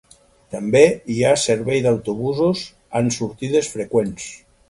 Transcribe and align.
També 0.53 0.79
hi 1.15 1.17
ha 1.23 1.33
servei 1.41 1.83
d'autobusos 1.87 2.65
amb 3.01 3.15
sortides 3.21 3.73
freqüents. 3.77 4.27